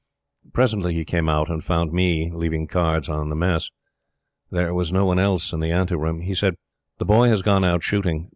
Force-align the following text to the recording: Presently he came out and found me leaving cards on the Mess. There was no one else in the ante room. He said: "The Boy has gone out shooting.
Presently 0.51 0.95
he 0.95 1.05
came 1.05 1.29
out 1.29 1.47
and 1.47 1.63
found 1.63 1.93
me 1.93 2.31
leaving 2.31 2.65
cards 2.65 3.07
on 3.07 3.29
the 3.29 3.35
Mess. 3.35 3.69
There 4.49 4.73
was 4.73 4.91
no 4.91 5.05
one 5.05 5.19
else 5.19 5.53
in 5.53 5.59
the 5.59 5.71
ante 5.71 5.93
room. 5.93 6.21
He 6.21 6.33
said: 6.33 6.55
"The 6.97 7.05
Boy 7.05 7.27
has 7.29 7.43
gone 7.43 7.63
out 7.63 7.83
shooting. 7.83 8.29